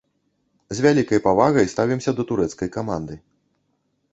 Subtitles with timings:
[0.77, 3.19] З вялікай павагай ставімся да турэцкай каманды.